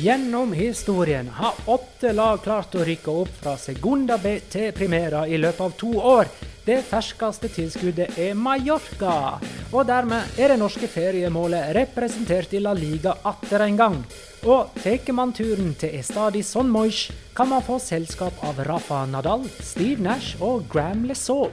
Gjennom 0.00 0.52
historien 0.52 1.28
har 1.28 1.54
åtte 1.66 2.12
lag 2.12 2.38
klart 2.40 2.72
å 2.72 2.84
rykke 2.88 3.12
opp 3.20 3.34
fra 3.42 3.52
Segunda 3.60 4.16
B 4.16 4.38
til 4.48 4.72
Primera 4.72 5.26
i 5.28 5.36
løpet 5.36 5.60
av 5.60 5.74
to 5.76 5.90
år. 5.92 6.30
Det 6.64 6.78
ferskeste 6.88 7.50
tilskuddet 7.52 8.16
er 8.16 8.32
Mallorca. 8.32 9.36
Og 9.74 9.84
dermed 9.84 10.40
er 10.40 10.54
det 10.54 10.58
norske 10.62 10.88
feriemålet 10.88 11.74
representert 11.76 12.56
i 12.56 12.64
La 12.64 12.72
Liga 12.72 13.18
atter 13.28 13.66
en 13.66 13.76
gang. 13.76 14.02
Og 14.48 14.72
tar 14.80 15.12
man 15.12 15.36
turen 15.36 15.74
til 15.76 15.98
Estadi 16.00 16.40
Son 16.48 16.72
Moix, 16.72 17.10
kan 17.36 17.52
man 17.52 17.60
få 17.60 17.76
selskap 17.76 18.40
av 18.40 18.64
Rafa 18.64 19.04
Nadal, 19.04 19.44
Steve 19.60 20.00
Nash 20.00 20.40
og 20.40 20.64
Gram 20.72 21.04
Lesaux. 21.10 21.52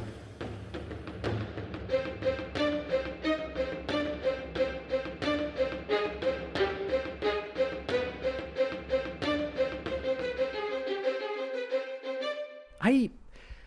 Hei! 12.88 13.10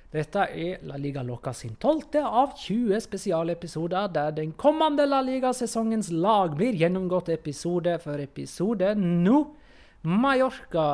Dette 0.08 0.46
er 0.56 0.78
La 0.88 0.96
Liga 0.96 1.20
Loca 1.20 1.52
sin 1.52 1.74
tolvte 1.76 2.22
av 2.24 2.54
20 2.56 3.02
spesialepisoder, 3.04 4.06
der 4.14 4.30
den 4.32 4.54
kommende 4.56 5.04
La 5.04 5.18
Liga-sesongens 5.20 6.08
lag 6.08 6.54
blir 6.56 6.78
gjennomgått 6.80 7.28
episode 7.34 7.98
for 8.00 8.22
episode 8.22 8.94
nå. 8.96 9.42
Mallorca. 10.08 10.86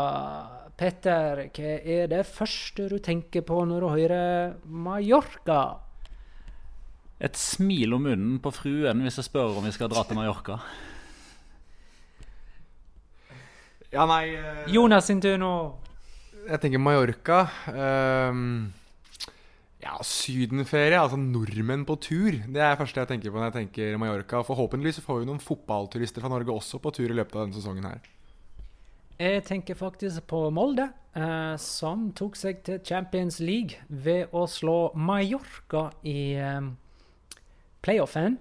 Petter, 0.75 1.45
hva 1.55 1.77
er 1.79 2.11
det 2.11 2.25
første 2.27 2.89
du 2.91 2.98
tenker 2.98 3.47
på 3.47 3.61
når 3.62 3.87
du 3.87 3.91
hører 3.95 4.59
Mallorca? 4.67 5.62
Et 7.23 7.39
smil 7.39 7.95
om 7.95 8.09
munnen 8.11 8.37
på 8.43 8.51
fruen 8.59 9.06
hvis 9.06 9.23
jeg 9.23 9.31
spør 9.31 9.62
om 9.62 9.70
vi 9.70 9.77
skal 9.79 9.95
dra 9.95 10.03
til 10.03 10.19
Mallorca. 10.19 10.59
Ja, 13.95 14.03
nei 14.03 14.25
uh... 14.34 14.65
Jonas 14.67 15.12
sin 15.15 15.23
tur 15.23 15.39
nå. 15.39 15.56
Jeg 16.47 16.62
tenker 16.62 16.78
Mallorca. 16.78 17.44
um, 17.75 18.72
ja, 19.83 19.94
sydenferie. 20.06 20.98
Altså 20.98 21.19
nordmenn 21.19 21.86
på 21.86 21.97
tur. 22.03 22.36
Det 22.47 22.61
er 22.61 22.75
det 22.75 22.80
første 22.80 23.03
jeg 23.03 23.11
tenker 23.11 23.33
på 23.33 23.41
når 23.41 23.50
jeg 23.50 23.56
tenker 23.61 23.97
Mallorca. 24.00 24.42
Forhåpentligvis 24.47 25.03
får 25.05 25.22
vi 25.22 25.30
noen 25.30 25.42
fotballturister 25.42 26.22
fra 26.22 26.30
Norge 26.33 26.55
også 26.55 26.80
på 26.83 26.92
tur 26.94 27.08
i 27.11 27.16
løpet 27.16 27.34
av 27.34 27.47
denne 27.47 27.58
sesongen 27.58 27.88
her. 27.88 28.00
Jeg 29.16 29.47
tenker 29.48 29.78
faktisk 29.78 30.27
på 30.28 30.42
Molde, 30.53 30.91
eh, 31.16 31.55
som 31.62 32.11
tok 32.12 32.36
seg 32.36 32.60
til 32.66 32.83
Champions 32.84 33.41
League 33.41 33.81
ved 33.88 34.34
å 34.36 34.44
slå 34.50 34.92
Mallorca 34.94 35.88
i 36.05 36.36
eh, 36.36 36.69
playoffen. 37.81 38.36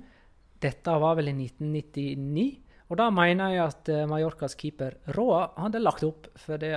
Dette 0.62 0.98
var 1.00 1.16
vel 1.18 1.32
i 1.32 1.38
1999. 1.38 2.46
Og 2.92 3.00
da 3.00 3.08
mener 3.10 3.56
jeg 3.56 3.64
at 3.66 3.90
eh, 3.94 4.06
Mallorcas 4.10 4.58
keeper 4.60 5.00
Roa 5.16 5.48
hadde 5.58 5.82
lagt 5.82 6.04
opp 6.06 6.28
for 6.38 6.62
det 6.62 6.76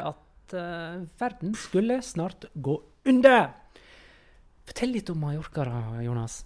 eh, 0.57 1.05
verden 1.21 1.55
skulle 1.59 2.01
snart 2.03 2.49
gå 2.55 2.77
under. 3.09 3.51
Fortell 4.69 4.93
litt 4.97 5.11
om 5.13 5.21
Mallorca, 5.23 5.65
da, 5.69 6.03
Jonas. 6.05 6.43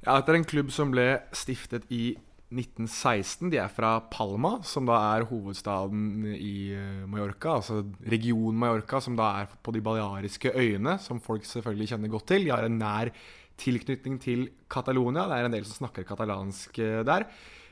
Ja, 0.00 0.16
Dette 0.16 0.32
er 0.32 0.40
en 0.40 0.48
klubb 0.48 0.72
som 0.72 0.92
ble 0.94 1.20
stiftet 1.36 1.86
i 1.92 2.14
1916. 2.50 3.50
De 3.52 3.60
er 3.62 3.70
fra 3.70 3.92
Palma, 4.10 4.56
som 4.66 4.88
da 4.88 4.96
er 5.12 5.26
hovedstaden 5.28 6.24
i 6.34 6.72
eh, 6.74 7.04
Mallorca. 7.06 7.58
Altså 7.60 7.84
region 8.10 8.56
Mallorca, 8.58 9.02
som 9.04 9.18
da 9.18 9.28
er 9.42 9.52
på 9.62 9.74
de 9.76 9.82
baleariske 9.84 10.54
øyene, 10.56 10.96
som 11.02 11.22
folk 11.22 11.46
selvfølgelig 11.46 11.92
kjenner 11.92 12.12
godt 12.16 12.26
til. 12.32 12.48
De 12.48 12.54
har 12.54 12.66
en 12.66 12.80
nær 12.80 13.12
tilknytning 13.60 14.18
til 14.22 14.48
Catalonia. 14.72 15.28
Det 15.28 15.38
er 15.38 15.48
en 15.48 15.54
del 15.54 15.68
som 15.68 15.84
snakker 15.84 16.08
katalansk 16.08 16.82
eh, 16.82 17.02
der. 17.06 17.28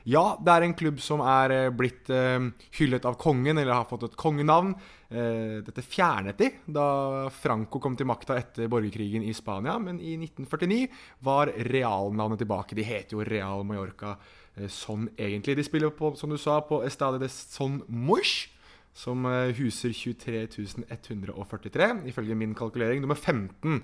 Ja, 0.06 0.38
det 0.40 0.52
er 0.52 0.64
en 0.64 0.76
klubb 0.78 1.00
som 1.02 1.20
er 1.26 1.52
eh, 1.54 1.70
blitt 1.74 2.10
eh, 2.14 2.38
hyllet 2.78 3.04
av 3.08 3.16
kongen, 3.20 3.58
eller 3.58 3.74
har 3.74 3.88
fått 3.88 4.06
et 4.06 4.16
kongenavn. 4.18 4.74
Eh, 5.08 5.58
dette 5.64 5.82
fjernet 5.84 6.38
de 6.38 6.50
da 6.78 7.28
Franco 7.34 7.80
kom 7.82 7.96
til 7.98 8.08
makta 8.08 8.36
etter 8.38 8.70
borgerkrigen 8.70 9.24
i 9.26 9.34
Spania. 9.36 9.78
Men 9.82 9.98
i 10.00 10.14
1949 10.20 10.86
var 11.26 11.52
realnavnet 11.68 12.38
tilbake. 12.44 12.78
De 12.78 12.86
heter 12.86 13.18
jo 13.18 13.26
Real 13.26 13.66
Mallorca 13.66 14.16
sånn 14.72 15.06
egentlig. 15.14 15.54
De 15.58 15.66
spiller 15.66 15.92
på, 15.94 16.14
som 16.18 16.30
du 16.32 16.38
sa, 16.40 16.58
på 16.66 16.80
Estadio 16.86 17.20
de 17.22 17.28
Son 17.30 17.78
Moix, 17.86 18.48
som 18.98 19.22
huser 19.54 19.92
23.143, 19.94 21.86
ifølge 22.10 22.34
min 22.34 22.56
kalkulering. 22.58 22.98
Nummer 23.04 23.14
15 23.14 23.78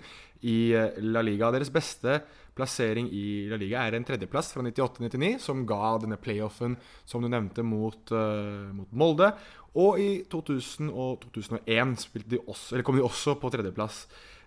i 0.51 0.75
La 1.07 1.23
Liga. 1.23 1.53
Deres 1.55 1.71
beste 1.71 2.19
plassering 2.55 3.09
i 3.13 3.25
La 3.51 3.59
Liga 3.61 3.83
er 3.85 3.97
en 3.99 4.07
tredjeplass 4.07 4.53
fra 4.55 4.63
98-99, 4.63 5.39
som 5.43 5.65
ga 5.69 5.97
denne 6.03 6.19
playoffen 6.21 6.77
som 7.05 7.25
du 7.25 7.31
nevnte 7.31 7.65
mot, 7.67 8.13
uh, 8.15 8.71
mot 8.75 8.93
Molde. 8.95 9.33
Og 9.81 9.99
i 9.99 10.11
2000 10.31 10.93
og 10.93 11.25
2001 11.35 11.97
de 12.31 12.39
også, 12.47 12.83
kom 12.87 12.99
de 12.99 13.03
også 13.03 13.35
på 13.43 13.51
tredjeplass. 13.51 14.05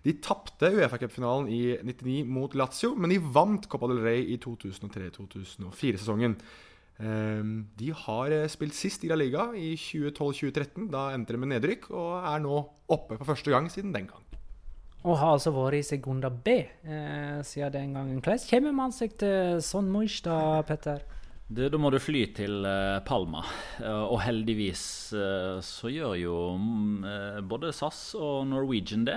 De 0.08 0.14
tapte 0.24 0.70
Uefa-cupfinalen 0.72 1.50
i 1.52 1.62
99 1.84 2.22
mot 2.32 2.54
Lazio, 2.56 2.94
men 2.96 3.12
de 3.12 3.20
vant 3.20 3.68
Copa 3.68 3.90
del 3.92 4.00
Rey 4.06 4.24
i 4.32 4.38
2003-2004-sesongen. 4.40 6.38
Ehm, 7.04 7.68
De 7.76 7.92
har 7.92 8.32
eh, 8.32 8.48
spilt 8.50 8.78
sist 8.78 9.04
i 9.04 9.12
La 9.12 9.18
Liga 9.20 9.50
i 9.54 9.76
2012-2013. 9.76 10.88
Da 10.94 11.10
endte 11.14 11.36
de 11.36 11.42
med 11.44 11.52
nedrykk, 11.52 11.92
og 11.92 12.24
er 12.24 12.40
nå 12.46 12.62
oppe 12.88 13.20
for 13.20 13.34
første 13.34 13.52
gang 13.52 13.70
siden 13.74 13.94
den 13.96 14.08
gang. 14.08 14.24
Og 15.08 15.16
har 15.22 15.38
altså 15.38 15.54
vært 15.56 15.80
i 15.80 15.86
Segunda 15.88 16.30
B 16.30 16.58
eh, 16.60 17.38
siden 17.48 17.72
den 17.72 17.94
gangen. 17.96 18.20
Hvordan 18.20 18.50
kommer 18.50 18.74
man 18.76 18.96
seg 18.96 19.14
til 19.22 19.62
Son 19.64 19.88
Moish 19.88 20.20
da, 20.26 20.60
Petter? 20.68 21.06
Du, 21.48 21.62
da 21.72 21.80
må 21.80 21.88
du 21.94 21.96
fly 21.96 22.26
til 22.36 22.66
eh, 22.68 22.98
Palma. 23.08 23.40
Eh, 23.80 24.02
og 24.12 24.20
heldigvis 24.20 24.82
eh, 25.16 25.60
så 25.64 25.88
gjør 25.88 26.18
jo 26.20 26.40
mm, 26.60 27.46
både 27.48 27.72
SAS 27.72 28.02
og 28.20 28.50
Norwegian 28.50 29.06
det. 29.08 29.16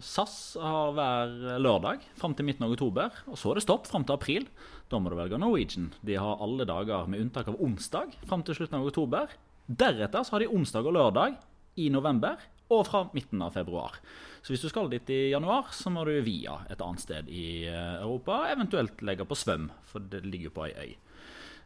SAS 0.00 0.38
har 0.56 0.94
hver 0.96 1.34
lørdag 1.60 2.06
fram 2.16 2.32
til 2.36 2.48
midten 2.48 2.64
av 2.64 2.72
oktober. 2.72 3.12
Og 3.28 3.36
så 3.36 3.52
er 3.52 3.60
det 3.60 3.66
stopp 3.66 3.90
fram 3.90 4.08
til 4.08 4.16
april. 4.16 4.48
Da 4.88 4.96
må 4.96 5.12
du 5.12 5.18
velge 5.20 5.42
Norwegian. 5.42 5.90
De 6.00 6.16
har 6.16 6.40
alle 6.40 6.64
dager 6.64 7.12
med 7.12 7.26
unntak 7.26 7.52
av 7.52 7.60
onsdag 7.60 8.16
fram 8.24 8.46
til 8.46 8.56
slutten 8.56 8.80
av 8.80 8.88
oktober. 8.88 9.36
Deretter 9.68 10.24
så 10.24 10.38
har 10.38 10.46
de 10.46 10.48
onsdag 10.56 10.88
og 10.88 10.96
lørdag 10.96 11.36
i 11.76 11.92
november 11.92 12.40
og 12.70 12.86
fra 12.88 13.04
midten 13.14 13.42
av 13.44 13.54
februar. 13.58 13.98
Så 14.40 14.54
hvis 14.54 14.64
du 14.64 14.70
skal 14.72 14.88
dit 14.92 15.12
i 15.12 15.20
januar, 15.34 15.68
så 15.76 15.92
må 15.92 16.06
du 16.08 16.14
via 16.24 16.62
et 16.72 16.80
annet 16.80 17.02
sted 17.02 17.28
i 17.28 17.66
eh, 17.68 18.00
Europa, 18.00 18.46
eventuelt 18.52 19.02
legge 19.04 19.26
på 19.28 19.36
Svøm, 19.36 19.68
for 19.90 20.06
det 20.12 20.24
ligger 20.24 20.50
jo 20.50 20.56
på 20.56 20.68
ei 20.70 20.74
øy. 20.74 20.92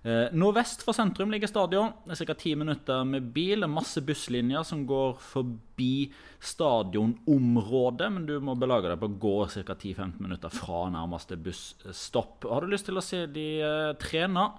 Eh, 0.05 0.27
Nordvest 0.37 0.83
for 0.85 0.93
sentrum 0.93 1.31
ligger 1.33 1.49
stadion. 1.49 1.95
Det 2.05 2.13
er 2.13 2.27
ca. 2.29 2.35
ti 2.37 2.51
minutter 2.61 3.07
med 3.09 3.31
bil. 3.33 3.63
Det 3.63 3.69
er 3.69 3.73
masse 3.73 4.03
busslinjer 4.05 4.67
som 4.69 4.83
går 4.85 5.15
forbi 5.23 6.11
stadionområdet, 6.45 8.11
men 8.13 8.27
du 8.29 8.35
må 8.45 8.53
belage 8.61 8.91
deg 8.91 9.01
på 9.01 9.09
å 9.09 9.19
gå 9.23 9.37
ca. 9.55 9.73
10-15 9.73 10.19
minutter 10.21 10.53
fra 10.53 10.83
nærmeste 10.93 11.39
busstopp. 11.41 12.45
Har 12.51 12.61
du 12.61 12.75
lyst 12.75 12.91
til 12.91 13.01
å 13.01 13.05
se 13.05 13.25
de 13.33 13.47
eh, 13.65 13.93
trene, 14.03 14.51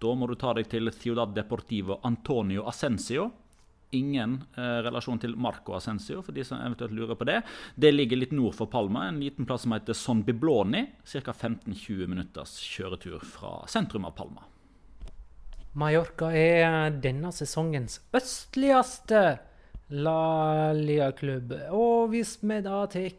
da 0.00 0.16
må 0.16 0.28
du 0.28 0.36
ta 0.36 0.52
deg 0.56 0.68
til 0.68 0.92
Ciudad 0.92 1.32
Deportivo 1.36 2.02
Antonio 2.04 2.66
Ascencio. 2.68 3.30
Ingen 3.96 4.36
eh, 4.54 4.78
relasjon 4.86 5.18
til 5.18 5.34
Marco 5.34 5.74
Ascencio, 5.74 6.20
for 6.22 6.36
de 6.36 6.44
som 6.46 6.60
eventuelt 6.62 6.94
lurer 6.94 7.18
på 7.18 7.26
det. 7.26 7.40
Det 7.74 7.90
ligger 7.90 8.20
litt 8.20 8.34
nord 8.36 8.54
for 8.54 8.70
Palma, 8.70 9.08
en 9.08 9.18
liten 9.22 9.48
plass 9.48 9.66
som 9.66 9.74
heter 9.74 9.98
Son 9.98 10.22
Bibloni. 10.22 10.84
Ca. 11.02 11.34
15-20 11.34 12.06
minutters 12.06 12.54
kjøretur 12.62 13.24
fra 13.26 13.56
sentrum 13.70 14.06
av 14.06 14.14
Palma. 14.18 14.46
Mallorca 15.78 16.32
er 16.34 16.90
denne 17.02 17.30
sesongens 17.34 18.00
østligste 18.14 19.38
La 19.90 20.70
Liga-klubb. 20.70 21.52
Og 21.74 22.12
hvis 22.12 22.36
vi 22.46 22.60
da 22.62 22.84
tar 22.90 23.14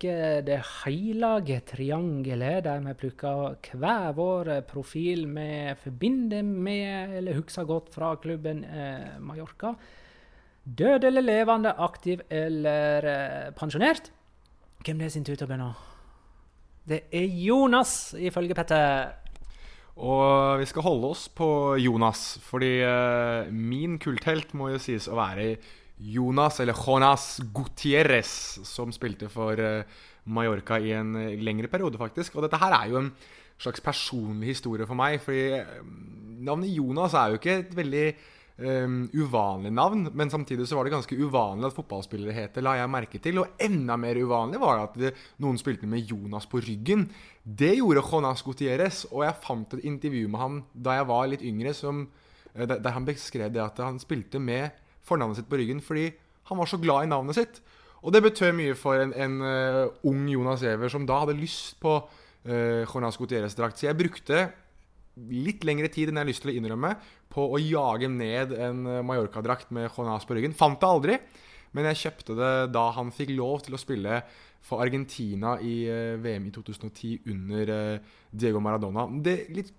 det 0.48 0.60
hellige 0.86 1.58
triangelet, 1.68 2.62
der 2.64 2.86
vi 2.86 2.94
plukker 3.02 3.76
hver 3.76 4.14
vår 4.16 4.54
profil 4.70 5.26
vi 5.36 5.50
forbinder 5.84 6.48
med 6.48 7.18
eller 7.20 7.40
husker 7.42 7.68
godt 7.68 7.92
fra 7.92 8.14
klubben 8.24 8.64
eh, 8.64 9.20
Mallorca 9.20 9.76
Død 10.62 11.08
eller 11.10 11.26
levende, 11.26 11.74
aktiv 11.82 12.22
eller 12.30 13.08
eh, 13.10 13.48
pensjonert? 13.58 14.12
Hvem 14.86 15.00
det 15.02 15.08
er 15.08 15.14
sin 15.16 15.26
tur 15.26 15.34
til 15.34 15.48
å 15.48 15.50
begynne? 15.50 15.72
Det 16.86 17.04
er 17.14 17.26
Jonas, 17.42 18.14
ifølge 18.18 18.58
Petter. 18.58 19.12
Og 20.02 20.62
vi 20.62 20.68
skal 20.70 20.86
holde 20.86 21.10
oss 21.14 21.28
på 21.34 21.50
Jonas, 21.82 22.40
fordi 22.46 22.80
eh, 22.86 23.50
min 23.52 23.98
kulthelt 24.02 24.54
må 24.58 24.72
jo 24.72 24.82
sies 24.82 25.10
å 25.10 25.18
være 25.18 25.56
Jonas, 26.02 26.60
eller 26.64 26.78
Jonas 26.78 27.26
Gutierrez, 27.54 28.32
som 28.66 28.94
spilte 28.94 29.30
for 29.30 29.60
eh, 29.62 30.00
Mallorca 30.26 30.80
i 30.82 30.94
en 30.98 31.16
eh, 31.20 31.38
lengre 31.42 31.70
periode, 31.70 32.00
faktisk. 32.02 32.38
Og 32.38 32.46
dette 32.46 32.62
her 32.62 32.74
er 32.78 32.90
jo 32.90 33.02
en 33.02 33.12
slags 33.62 33.84
personlig 33.86 34.56
historie 34.56 34.88
for 34.90 34.98
meg, 34.98 35.20
fordi 35.22 35.60
eh, 35.60 35.82
navnet 36.42 36.74
Jonas 36.74 37.14
er 37.14 37.34
jo 37.34 37.42
ikke 37.42 37.58
et 37.60 37.76
veldig 37.78 38.06
eh, 38.62 38.88
uvanlig 39.18 39.72
navn, 39.74 40.08
men 40.14 40.32
samtidig 40.32 40.68
så 40.70 40.78
var 40.78 40.88
det 40.88 40.94
ganske 40.94 41.18
uvanlig 41.18 41.68
at 41.70 41.76
fotballspillere 41.78 42.36
het 42.36 42.56
det, 42.58 42.64
la 42.66 42.78
jeg 42.80 42.92
merke 42.94 43.22
til. 43.24 43.42
Og 43.42 43.62
enda 43.62 43.98
mer 44.00 44.20
uvanlig 44.22 44.62
var 44.62 44.78
det 44.78 44.88
at 44.88 45.00
det, 45.02 45.14
noen 45.44 45.60
spilte 45.62 45.90
med 45.90 46.08
Jonas 46.08 46.48
på 46.50 46.62
ryggen. 46.64 47.08
Det 47.44 47.74
gjorde 47.80 48.06
Jonas 48.06 48.46
Gutierrez, 48.46 49.06
og 49.12 49.26
jeg 49.26 49.42
fant 49.44 49.78
et 49.78 49.86
intervju 49.90 50.30
med 50.32 50.44
han 50.44 50.62
da 50.74 51.00
jeg 51.00 51.10
var 51.12 51.30
litt 51.32 51.46
yngre, 51.46 51.76
som 51.78 52.06
eh, 52.54 52.68
der 52.70 52.96
han 52.96 53.08
beskrev 53.08 53.54
det 53.54 53.64
at 53.66 53.84
han 53.84 54.00
spilte 54.02 54.40
med 54.40 54.72
fornavnet 55.06 55.42
sitt 55.42 55.50
på 55.50 55.58
ryggen 55.58 55.82
fordi 55.82 56.12
han 56.52 56.60
var 56.60 56.70
så 56.70 56.78
glad 56.82 57.06
i 57.06 57.12
navnet 57.12 57.38
sitt. 57.38 57.62
Og 58.02 58.14
det 58.14 58.24
betød 58.26 58.56
mye 58.58 58.76
for 58.78 58.98
en, 58.98 59.14
en 59.14 59.38
uh, 59.46 60.08
ung 60.10 60.26
Jonas 60.30 60.64
Giæver 60.66 60.90
som 60.90 61.06
da 61.08 61.20
hadde 61.22 61.38
lyst 61.38 61.78
på 61.82 62.00
uh, 62.02 62.82
Jonas 62.84 63.18
Gutierrez-drakt. 63.18 63.78
Så 63.78 63.88
jeg 63.88 63.98
brukte 63.98 64.48
litt 65.20 65.66
lengre 65.68 65.90
tid 65.92 66.10
enn 66.10 66.20
jeg 66.20 66.26
har 66.26 66.30
lyst 66.30 66.46
til 66.46 66.54
å 66.54 66.58
innrømme, 66.58 66.94
på 67.32 67.48
å 67.52 67.60
jage 67.62 68.10
ned 68.12 68.54
en 68.56 68.86
uh, 68.88 69.00
Mallorca-drakt 69.06 69.72
med 69.76 69.90
Jonas 69.90 70.28
på 70.28 70.38
ryggen. 70.38 70.56
Fant 70.58 70.80
det 70.82 70.88
aldri, 70.88 71.18
men 71.76 71.88
jeg 71.92 72.02
kjøpte 72.06 72.38
det 72.40 72.54
da 72.76 72.86
han 72.98 73.12
fikk 73.16 73.34
lov 73.38 73.62
til 73.66 73.76
å 73.76 73.82
spille 73.82 74.22
for 74.62 74.84
Argentina 74.84 75.56
i 75.64 75.76
uh, 75.90 76.20
VM 76.22 76.48
i 76.48 76.54
2010 76.56 77.28
under 77.34 77.74
uh, 77.74 78.14
Diego 78.32 78.62
Maradona. 78.64 79.08
Det 79.24 79.36
litt 79.56 79.74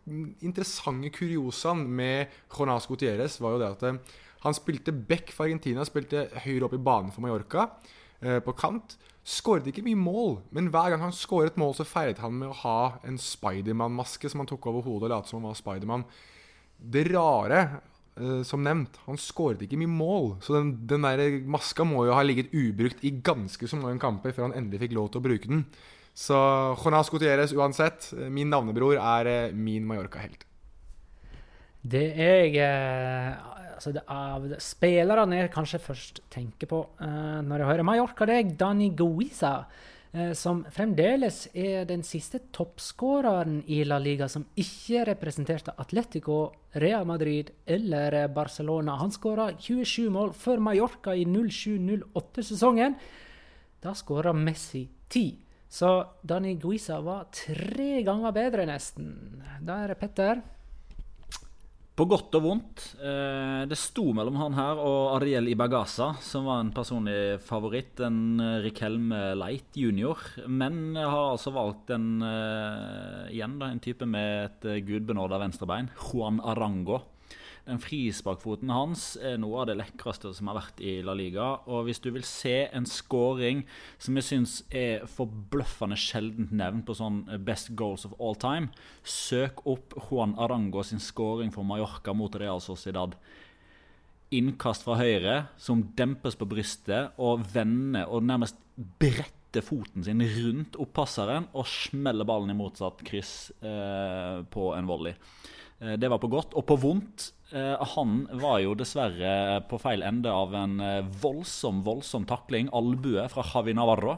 interessante 0.45 1.13
kuriosaen 1.15 1.87
med 1.87 2.33
Jonas 2.53 2.89
Gutierrez 2.91 3.39
var 3.41 3.57
jo 3.57 3.63
det 3.63 3.73
at 3.77 4.21
han 4.43 4.57
spilte 4.59 4.93
back 4.93 5.31
for 5.31 5.47
Argentina, 5.47 5.85
spilte 5.87 6.27
høyre 6.45 6.67
opp 6.67 6.77
i 6.77 6.83
banen 6.83 7.13
for 7.15 7.23
Mallorca, 7.23 7.69
på 8.23 8.53
kant. 8.55 8.97
Skåret 9.23 9.69
ikke 9.71 9.85
mye 9.87 9.99
mål, 9.99 10.41
men 10.51 10.67
hver 10.75 10.91
gang 10.91 11.05
han 11.05 11.15
skåret 11.15 11.59
mål, 11.61 11.77
så 11.79 11.87
feiret 11.87 12.19
han 12.19 12.35
med 12.41 12.51
å 12.51 12.59
ha 12.65 12.79
en 13.07 13.21
Spiderman-maske 13.23 14.27
som 14.31 14.43
han 14.43 14.51
tok 14.51 14.67
over 14.67 14.83
hodet 14.83 15.07
og 15.07 15.15
lot 15.15 15.31
som 15.31 15.39
han 15.39 15.53
var 15.53 15.59
Spiderman. 15.61 16.05
Det 16.83 17.05
rare, 17.13 17.61
eh, 18.19 18.43
som 18.43 18.65
nevnt, 18.67 18.99
han 19.07 19.21
skåret 19.23 19.63
ikke 19.63 19.79
mye 19.79 19.95
mål. 19.95 20.29
Så 20.43 20.57
den, 20.57 20.75
den 20.91 21.07
der 21.07 21.39
maska 21.47 21.87
må 21.87 22.03
jo 22.09 22.17
ha 22.19 22.27
ligget 22.27 22.51
ubrukt 22.51 23.05
i 23.07 23.15
ganske 23.23 23.71
så 23.71 23.79
mange 23.79 24.03
kamper 24.03 24.35
før 24.35 24.49
han 24.49 24.59
endelig 24.59 24.89
fikk 24.89 24.99
lov 24.99 25.13
til 25.13 25.23
å 25.23 25.27
bruke 25.29 25.53
den. 25.55 25.67
Så 26.19 26.37
Jonas 26.83 27.09
Gutierrez 27.09 27.55
uansett, 27.55 28.11
min 28.29 28.51
navnebror, 28.51 28.99
er 28.99 29.31
eh, 29.31 29.55
min 29.55 29.87
Mallorca-helt. 29.87 30.49
Det 31.83 32.09
jeg 32.19 32.59
eh, 32.59 33.39
altså 33.77 33.93
det 33.95 34.03
Av 34.13 34.45
spillerne 34.63 35.41
jeg 35.41 35.53
kanskje 35.55 35.81
først 35.83 36.21
tenker 36.33 36.71
på 36.71 36.83
uh, 37.01 37.41
når 37.45 37.63
jeg 37.63 37.71
hører 37.71 37.89
Mallorca, 37.89 38.29
det 38.29 38.37
er 38.39 38.55
Dani 38.61 38.91
Guiza. 38.97 39.55
Uh, 40.13 40.33
som 40.37 40.61
fremdeles 40.69 41.47
er 41.57 41.87
den 41.89 42.05
siste 42.05 42.43
toppskåreren 42.53 43.63
i 43.73 43.83
La 43.89 44.01
Liga 44.03 44.29
som 44.29 44.45
ikke 44.61 45.07
representerte 45.09 45.75
Atletico, 45.81 46.41
Real 46.83 47.07
Madrid 47.09 47.55
eller 47.67 48.27
Barcelona. 48.29 48.99
Han 49.01 49.15
skåra 49.15 49.53
27 49.59 50.11
mål 50.13 50.35
for 50.37 50.61
Mallorca 50.61 51.17
i 51.17 51.25
07-08-sesongen. 51.25 52.99
Da 53.83 53.97
skåra 53.99 54.33
Messi 54.37 54.87
10. 55.09 55.31
Så 55.73 56.07
Dani 56.23 56.55
Guiza 56.61 57.01
var 57.01 57.31
tre 57.33 58.03
ganger 58.05 58.35
bedre, 58.37 58.67
nesten. 58.69 59.41
Da 59.65 59.79
er 59.81 59.95
det 59.95 60.01
Petter. 60.03 60.43
På 61.93 62.07
godt 62.09 62.33
og 62.39 62.45
vondt. 62.47 62.83
Eh, 63.05 63.63
det 63.69 63.77
sto 63.77 64.07
mellom 64.17 64.39
han 64.41 64.55
her 64.57 64.79
og 64.81 65.19
Ariel 65.19 65.51
Ibagasa, 65.53 66.15
som 66.25 66.49
var 66.49 66.63
en 66.63 66.73
personlig 66.73 67.37
favoritt. 67.45 68.01
En 68.01 68.41
eh, 68.41 68.61
Rikelme 68.65 69.21
Light 69.37 69.77
junior. 69.77 70.23
Men 70.49 70.97
har 70.97 71.35
altså 71.35 71.53
valgt 71.53 71.93
en 71.93 72.25
eh, 72.25 73.35
igjen 73.37 73.59
da, 73.61 73.69
en 73.69 73.83
type 73.85 74.09
med 74.09 74.47
et 74.47 74.87
gudbenåda 74.89 75.43
venstrebein. 75.45 75.93
Juan 76.09 76.41
Arango. 76.41 77.03
Den 77.63 77.79
frisparkfoten 77.79 78.73
hans 78.75 79.13
er 79.23 79.37
noe 79.39 79.61
av 79.63 79.69
det 79.69 79.77
lekreste 79.79 80.33
som 80.35 80.49
har 80.51 80.57
vært 80.57 80.81
i 80.83 80.97
La 81.07 81.15
Liga. 81.15 81.45
Og 81.71 81.85
hvis 81.87 82.01
du 82.03 82.09
vil 82.11 82.25
se 82.27 82.65
en 82.75 82.89
scoring 82.91 83.61
som 84.03 84.17
jeg 84.19 84.27
syns 84.27 84.55
er 84.75 85.05
forbløffende 85.07 85.95
sjeldent 86.01 86.51
nevnt 86.59 86.89
på 86.89 86.97
sånn 86.99 87.21
best 87.47 87.71
goals 87.79 88.03
of 88.09 88.17
all 88.19 88.35
time, 88.35 88.73
søk 89.07 89.63
opp 89.71 89.95
Juan 90.09 90.35
Arango 90.43 90.83
sin 90.83 91.03
scoring 91.03 91.55
for 91.55 91.63
Mallorca 91.69 92.15
mot 92.19 92.35
Real 92.35 92.59
Sociedad. 92.65 93.15
Innkast 94.35 94.83
fra 94.83 94.97
høyre 94.99 95.37
som 95.61 95.85
dempes 95.95 96.35
på 96.41 96.49
brystet 96.51 97.15
og 97.23 97.45
vender 97.53 98.11
og 98.11 98.27
nærmest 98.27 98.59
bretter 98.99 99.63
foten 99.63 100.03
sin 100.03 100.25
rundt 100.35 100.81
oppasseren 100.83 101.47
og 101.53 101.69
smeller 101.71 102.27
ballen 102.27 102.51
i 102.51 102.59
motsatt 102.59 103.05
kryss 103.07 103.53
eh, 103.63 104.43
på 104.51 104.73
en 104.75 104.91
volley. 104.91 105.15
Eh, 105.79 105.95
det 106.01 106.11
var 106.11 106.19
på 106.19 106.33
godt. 106.33 106.57
Og 106.59 106.67
på 106.67 106.81
vondt 106.81 107.29
han 107.95 108.23
var 108.41 108.63
jo 108.63 108.77
dessverre 108.79 109.61
på 109.69 109.81
feil 109.83 110.05
ende 110.07 110.33
av 110.33 110.55
en 110.57 110.79
eh, 110.81 111.11
voldsom, 111.23 111.83
voldsom 111.85 112.25
takling. 112.29 112.71
Albue 112.73 113.27
fra 113.33 113.45
Javi 113.45 113.75
Navarro. 113.77 114.17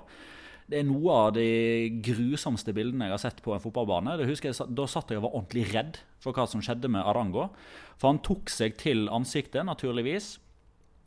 Det 0.70 0.78
er 0.80 0.86
noe 0.88 1.16
av 1.26 1.32
de 1.36 1.48
grusomste 2.04 2.72
bildene 2.76 3.10
jeg 3.10 3.14
har 3.16 3.22
sett 3.26 3.42
på 3.44 3.52
en 3.52 3.60
fotballbane. 3.60 4.16
Det 4.20 4.28
husker 4.30 4.52
jeg, 4.52 4.70
Da 4.72 4.86
satt 4.88 5.10
jeg 5.12 5.20
og 5.20 5.26
var 5.26 5.36
ordentlig 5.40 5.66
redd 5.74 5.98
for 6.24 6.36
hva 6.36 6.46
som 6.48 6.62
skjedde 6.64 6.88
med 6.92 7.04
Arango. 7.04 7.50
For 7.98 8.12
han 8.12 8.22
tok 8.24 8.52
seg 8.52 8.78
til 8.80 9.08
ansiktet, 9.12 9.66
naturligvis. 9.66 10.38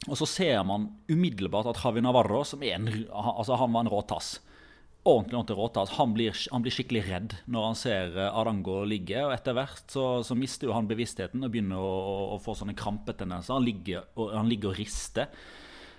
Og 0.06 0.20
så 0.20 0.28
ser 0.30 0.62
man 0.68 0.92
umiddelbart 1.10 1.72
at 1.72 1.80
Javi 1.82 2.04
Navarro, 2.06 2.44
som 2.46 2.62
en, 2.62 2.92
altså 3.10 3.58
han 3.58 3.74
var 3.74 3.88
en 3.88 3.94
rå 3.96 4.04
tass 4.10 4.36
ordentlig 5.08 5.38
ordentlig 5.40 5.58
råtatt. 5.58 5.94
Han 5.98 6.16
blir, 6.16 6.36
han 6.52 6.66
blir 6.66 6.76
skikkelig 6.76 7.04
redd 7.08 7.36
når 7.48 7.68
han 7.70 7.78
ser 7.80 8.18
Adango 8.28 8.82
ligge. 8.88 9.22
og 9.26 9.36
Etter 9.36 9.56
hvert 9.58 9.94
så, 9.94 10.08
så 10.28 10.38
mister 10.38 10.74
han 10.76 10.90
bevisstheten 10.90 11.46
og 11.46 11.54
begynner 11.54 11.80
å, 11.82 11.94
å, 11.94 12.18
å 12.36 12.42
få 12.44 12.58
sånne 12.60 12.76
krampetendenser. 12.78 13.56
Han 13.56 13.68
ligger 13.68 14.06
og, 14.16 14.36
han 14.36 14.52
ligger 14.52 14.74
og 14.74 14.82
rister. 14.82 15.32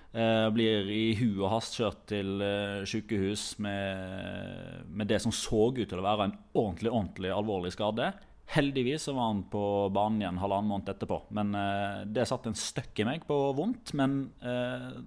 Uh, 0.09 0.49
blir 0.49 0.89
i 0.89 1.13
hu 1.19 1.43
og 1.43 1.51
hast 1.53 1.75
kjørt 1.77 2.07
til 2.09 2.41
uh, 2.41 2.81
sykehus 2.89 3.59
med, 3.61 4.87
med, 4.89 5.05
det 5.11 5.19
som 5.21 5.35
så 5.37 5.67
ut 5.69 5.83
til 5.85 6.01
å 6.01 6.07
være 6.07 6.31
en 6.31 6.39
ordentlig 6.57 6.89
ordentlig 6.89 7.35
alvorlig 7.35 7.75
skade. 7.77 8.09
Heldigvis 8.49 9.03
så 9.03 9.13
var 9.13 9.29
han 9.29 9.43
på 9.53 9.63
banen 9.93 10.23
igjen 10.23 10.41
halvannen 10.41 10.71
måned 10.73 10.89
etterpå. 10.95 11.21
Men 11.37 11.53
eh, 11.55 12.05
Det 12.09 12.25
satte 12.29 12.49
en 12.49 12.57
støkk 12.57 13.03
i 13.03 13.09
meg 13.09 13.27
på 13.29 13.37
vondt. 13.57 13.93
Men 13.99 14.23
eh, 14.41 15.03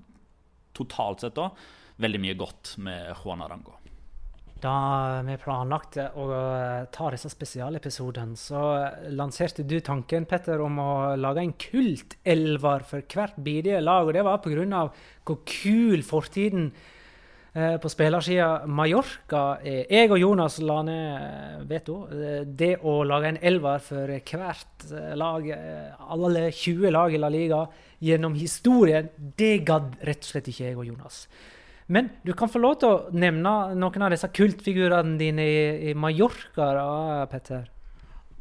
totalt 0.77 1.25
sett 1.25 1.39
da 1.39 1.49
veldig 2.01 2.21
mye 2.21 2.37
godt 2.37 2.75
med 2.85 3.09
Juan 3.23 3.41
Arango. 3.41 3.80
Da 4.61 5.21
vi 5.25 5.35
planlagte 5.41 6.03
å 6.21 6.27
eh, 6.35 6.83
ta 6.93 7.09
disse 7.09 7.31
spesialepisodene, 7.33 8.37
så 8.37 8.61
lanserte 9.09 9.65
du 9.65 9.79
tanken 9.81 10.27
Petter, 10.29 10.61
om 10.61 10.77
å 10.77 10.91
lage 11.17 11.41
en 11.41 11.53
kultelver 11.57 12.85
for 12.85 13.05
hvert 13.09 13.39
bidige 13.41 13.79
lag. 13.81 14.05
og 14.05 14.13
Det 14.13 14.25
var 14.27 14.41
pga. 14.43 14.81
hvor 15.25 15.39
kul 15.49 16.03
fortiden 16.05 16.67
eh, 17.55 17.77
på 17.81 17.89
spillersida 17.89 18.67
Mallorca 18.67 19.57
er. 19.63 19.87
Jeg 19.89 20.11
og 20.11 20.21
Jonas 20.21 20.59
la 20.61 20.81
ned 20.85 21.07
eh, 21.15 21.63
veto. 21.65 21.95
Det 22.45 22.75
å 22.83 23.01
lage 23.03 23.31
en 23.31 23.41
elver 23.41 23.79
for 23.79 24.13
hvert 24.13 24.85
lag, 25.17 25.49
alle 26.05 26.51
20 26.51 26.93
lag 26.93 27.13
i 27.13 27.23
La 27.23 27.33
Liga 27.33 27.63
gjennom 27.97 28.37
historien, 28.37 29.09
det 29.17 29.65
gadd 29.65 29.97
rett 30.05 30.21
og 30.21 30.29
slett 30.35 30.53
ikke 30.53 30.69
jeg 30.69 30.77
og 30.77 30.85
Jonas. 30.85 31.25
Men 31.91 32.07
du 32.23 32.31
kan 32.37 32.49
få 32.51 32.61
lov 32.63 32.79
til 32.79 32.87
å 32.87 33.03
nevne 33.11 33.75
noen 33.75 34.07
av 34.07 34.13
disse 34.13 34.29
kultfigurene 34.31 35.17
dine 35.19 35.43
i, 35.43 35.61
i 35.91 35.95
Mallorca, 35.97 36.71
da, 36.77 36.89
Petter. 37.31 37.67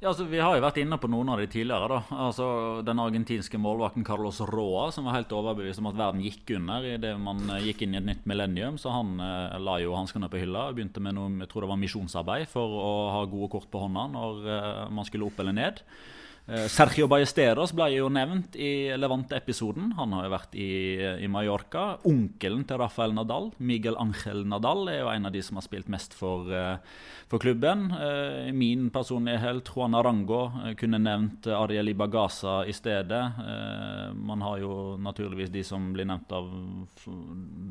Ja, 0.00 0.09
altså, 0.14 0.25
vi 0.25 0.38
har 0.40 0.54
jo 0.57 0.62
vært 0.64 0.78
inne 0.80 0.97
på 0.97 1.11
noen 1.12 1.28
av 1.28 1.42
de 1.42 1.49
tidligere. 1.50 1.88
da. 1.90 2.21
Altså, 2.25 2.47
Den 2.87 3.02
argentinske 3.02 3.59
målvakten 3.61 4.07
Carlos 4.07 4.38
Roa, 4.49 4.87
som 4.95 5.04
var 5.04 5.19
helt 5.19 5.35
overbevist 5.37 5.83
om 5.83 5.90
at 5.90 5.99
verden 5.99 6.23
gikk 6.25 6.54
under 6.57 6.87
idet 6.88 7.11
man 7.21 7.42
eh, 7.52 7.66
gikk 7.69 7.85
inn 7.85 7.99
i 7.99 8.00
et 8.00 8.07
nytt 8.07 8.25
millennium. 8.30 8.78
Så 8.80 8.95
han 8.95 9.21
eh, 9.21 9.59
la 9.61 9.76
jo 9.83 9.92
hanskene 9.99 10.30
på 10.33 10.40
hylla 10.40 10.71
og 10.71 10.78
begynte 10.78 11.04
med 11.04 11.19
noe 11.19 11.42
jeg 11.42 11.50
tror 11.52 11.66
det 11.66 11.73
var 11.75 11.83
misjonsarbeid 11.83 12.49
for 12.49 12.78
å 12.80 12.95
ha 13.12 13.26
gode 13.28 13.50
kort 13.52 13.69
på 13.69 13.85
hånda 13.85 14.07
når 14.14 14.49
eh, 14.54 14.80
man 14.88 15.11
skulle 15.11 15.28
opp 15.28 15.45
eller 15.45 15.59
ned. 15.59 15.85
Eh, 16.50 16.66
Sergio 16.66 17.07
Ballesteros 17.07 17.71
ble 17.78 17.87
jo 17.95 18.09
nevnt 18.11 18.57
i 18.59 18.90
Levante-episoden. 18.99 19.92
Han 19.95 20.16
har 20.16 20.25
jo 20.26 20.33
vært 20.33 20.57
i, 20.59 20.71
i, 21.23 21.28
Mallorca. 21.30 22.00
Onkelen 22.11 22.64
til 22.66 22.80
Rafael 22.80 23.14
Nadal, 23.14 23.52
Miguel 23.62 23.95
Ángel 24.02 24.42
Nadal, 24.50 24.88
er 24.90 25.04
jo 25.04 25.12
en 25.12 25.28
av 25.28 25.35
de 25.37 25.45
som 25.47 25.61
har 25.61 25.66
spilt 25.69 25.90
mest 25.92 26.16
for, 26.19 26.50
eh, 26.50 26.80
for 27.30 27.38
klubben. 27.38 27.85
Eh, 27.95 28.50
min 28.50 28.88
personlige 28.90 29.45
helt, 29.45 29.71
Juan 29.71 29.95
Arango, 29.95 30.40
kunne 30.80 30.99
nevnt 30.99 31.47
Ariel 31.54 31.92
Ibagaza 31.92 32.64
i 32.66 32.75
stedet. 32.75 33.23
Man 34.16 34.42
har 34.42 34.59
jo 34.59 34.97
naturligvis 34.99 35.52
de 35.54 35.62
som 35.62 35.92
blir 35.95 36.09
nevnt 36.11 36.33
av 36.35 36.50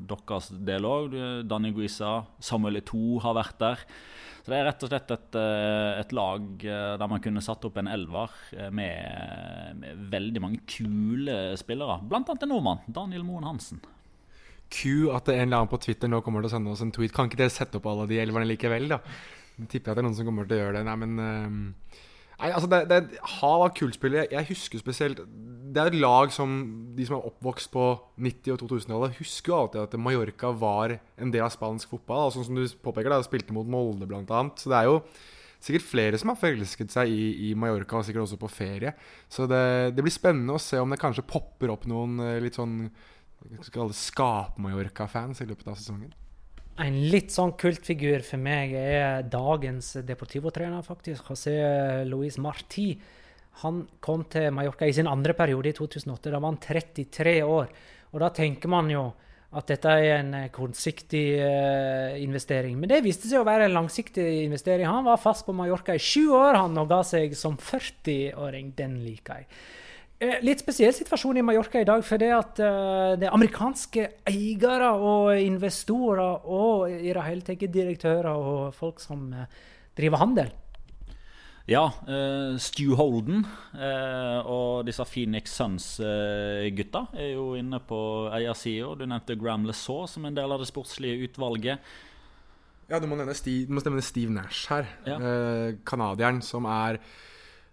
deres 0.07 0.49
del 0.55 0.87
òg. 0.87 1.19
Dani 1.47 1.73
Guisa, 1.75 2.23
Samuel 2.39 2.79
Eto'o 2.79 3.19
har 3.25 3.35
vært 3.35 3.59
der. 3.59 3.85
Så 4.39 4.51
det 4.51 4.57
er 4.59 4.67
rett 4.69 4.83
og 4.85 4.91
slett 4.91 5.13
et, 5.15 5.37
eh, 5.39 5.99
et 6.01 6.13
lag 6.15 6.65
eh, 6.65 6.93
der 7.01 7.11
man 7.11 7.23
kunne 7.23 7.43
satt 7.43 7.65
opp 7.67 7.79
en 7.79 7.89
elver 7.91 8.35
eh, 8.55 8.69
med, 8.73 9.79
med 9.81 10.03
veldig 10.13 10.43
mange 10.43 10.61
kule 10.69 11.39
spillere. 11.59 11.99
Blant 12.09 12.31
annet 12.31 12.45
en 12.47 12.53
nordmann, 12.55 12.83
Daniel 12.87 13.25
Moen 13.27 13.47
Hansen. 13.47 13.81
Q 14.69 15.09
at 15.15 15.31
en 15.33 15.47
eller 15.47 15.63
annen 15.63 15.71
på 15.71 15.81
Twitter 15.81 16.11
nå 16.11 16.21
kommer 16.25 16.43
til 16.43 16.51
å 16.51 16.55
sende 16.55 16.71
oss 16.71 16.83
en 16.85 16.93
tweet. 16.95 17.13
Kan 17.15 17.29
ikke 17.29 17.41
dere 17.41 17.53
sette 17.53 17.79
opp 17.79 17.89
alle 17.89 18.07
de 18.09 18.21
elverne 18.21 18.47
likevel, 18.49 18.87
da? 18.91 19.01
Jeg 19.59 19.73
tipper 19.73 19.91
at 19.91 19.97
det 19.97 20.03
er 20.03 20.07
noen 20.07 20.19
som 20.19 20.29
kommer 20.29 20.47
til 20.47 20.59
å 20.59 20.61
gjøre 20.63 20.77
det. 20.77 20.85
Nei, 20.87 20.99
men 21.01 21.83
Nei, 22.39 22.53
altså 22.55 22.69
Det, 22.71 22.85
det 22.87 22.95
er 22.95 23.07
et 23.07 23.31
hav 23.41 23.65
av 23.65 23.73
kultspillere. 23.75 24.29
Jeg 24.31 24.47
husker 24.53 24.79
spesielt 24.79 25.19
Det 25.69 25.81
er 25.81 25.91
et 25.91 25.99
lag 26.01 26.31
som 26.33 26.53
de 26.97 27.05
som 27.05 27.17
er 27.19 27.25
oppvokst 27.29 27.69
på 27.73 27.83
90- 28.17 28.55
og 28.55 28.61
2000-tallet, 28.63 29.17
husker 29.19 29.53
jo 29.53 29.57
alltid 29.59 29.81
at 29.83 29.97
Mallorca 30.01 30.53
var 30.57 30.95
en 30.97 31.33
del 31.33 31.45
av 31.45 31.51
spansk 31.53 31.91
fotball. 31.91 32.29
Altså, 32.29 32.45
som 32.47 32.57
du 32.57 32.63
påpeker, 32.83 33.11
da, 33.13 33.19
spilte 33.25 33.55
mot 33.55 33.69
Molde 33.69 34.07
blant 34.09 34.31
annet. 34.33 34.61
Så 34.61 34.71
det 34.71 34.79
er 34.79 34.89
jo 34.89 34.97
sikkert 35.59 35.85
flere 35.85 36.19
som 36.19 36.31
har 36.31 36.39
forelsket 36.39 36.93
seg 36.93 37.11
i, 37.11 37.27
i, 37.49 37.51
Mallorca, 37.59 37.99
og 37.99 38.07
sikkert 38.07 38.25
også 38.25 38.39
på 38.41 38.51
ferie. 38.51 38.95
Så 39.31 39.47
det, 39.49 39.61
det, 39.95 40.05
blir 40.05 40.15
spennende 40.15 40.55
å 40.55 40.63
se 40.63 40.79
om 40.81 40.89
det 40.89 41.01
kanskje 41.01 41.27
popper 41.27 41.73
opp 41.75 41.85
noen 41.89 42.17
eh, 42.23 42.39
litt 42.43 42.57
sånn 42.59 42.87
skap-Mallorca-fans 43.67 45.43
i 45.43 45.47
løpet 45.47 45.69
av 45.69 45.77
sesongen. 45.79 46.11
En 46.79 46.95
litt 47.11 47.33
sånn 47.35 47.57
kultfigur 47.59 48.23
for 48.23 48.39
meg 48.39 48.71
er 48.79 49.25
dagens 49.27 49.97
Deportivo-trener, 50.07 50.83
faktisk. 50.85 51.27
José 51.27 51.55
Luis 52.07 52.39
Marti. 52.39 52.93
Han 53.63 53.81
kom 54.03 54.23
til 54.31 54.51
Mallorca 54.55 54.87
i 54.87 54.93
sin 54.95 55.09
andre 55.09 55.35
periode 55.35 55.71
i 55.71 55.75
2008. 55.75 56.31
Da 56.31 56.39
var 56.39 56.53
han 56.53 56.61
33 56.63 57.39
år. 57.43 57.73
Og 58.13 58.23
da 58.23 58.29
tenker 58.33 58.71
man 58.71 58.89
jo 58.91 59.09
at 59.49 59.71
dette 59.71 59.89
er 59.89 60.19
en 60.19 60.33
eh, 60.37 60.51
kortsiktig 60.53 61.23
uh, 61.41 62.13
investering. 62.21 62.75
Men 62.77 62.91
det 62.91 63.01
viste 63.01 63.25
seg 63.25 63.41
å 63.41 63.47
være 63.47 63.65
en 63.65 63.79
langsiktig 63.79 64.25
investering. 64.43 64.85
Han 64.85 65.07
var 65.07 65.21
fast 65.21 65.47
på 65.47 65.55
Mallorca 65.57 65.95
i 65.97 66.01
sju 66.01 66.29
år 66.37 66.59
han 66.59 66.77
og 66.77 66.91
ga 66.91 67.01
seg 67.07 67.33
som 67.37 67.57
40-åring. 67.57 68.75
Den 68.77 68.99
liker 69.01 69.41
jeg. 69.41 69.49
Uh, 70.21 70.37
litt 70.45 70.61
spesiell 70.61 70.93
situasjon 70.93 71.41
i 71.41 71.45
Mallorca 71.47 71.81
i 71.81 71.89
dag, 71.89 72.05
for 72.05 72.21
det 72.21 72.29
at 72.35 72.61
uh, 72.61 73.17
det 73.17 73.25
er 73.25 73.33
amerikanske 73.33 74.05
eiere 74.29 74.93
og 74.93 75.33
investorer 75.41 76.45
og 76.45 76.93
i 76.93 77.09
det 77.09 77.27
hele 77.31 77.47
tatt 77.49 77.69
direktører 77.73 78.29
og 78.29 78.77
folk 78.77 79.01
som 79.01 79.31
driver 79.97 80.21
handel 80.21 80.53
ja, 81.69 81.83
uh, 81.85 82.57
Stu 82.57 82.95
Holden 82.97 83.43
uh, 83.77 84.39
og 84.49 84.87
disse 84.87 85.05
Phoenix 85.05 85.53
Suns-gutta 85.53 87.03
uh, 87.11 87.17
er 87.19 87.33
jo 87.35 87.51
inne 87.59 87.77
på 87.85 87.99
eiersida. 88.33 88.95
Du 88.97 89.05
nevnte 89.05 89.37
Gram 89.39 89.67
LeSaw 89.69 90.07
som 90.09 90.25
en 90.25 90.37
del 90.37 90.55
av 90.55 90.63
det 90.63 90.69
sportslige 90.71 91.29
utvalget. 91.29 91.91
Ja, 92.89 92.97
du 92.97 93.05
må 93.05 93.19
nevne 93.19 93.37
Steve, 93.37 93.67
du 93.69 93.75
må 93.77 93.83
nevne 93.85 94.01
Steve 94.01 94.33
Nash 94.33 94.71
her. 94.71 94.89
Canadieren 95.85 96.41
som 96.41 96.65
er 96.65 96.97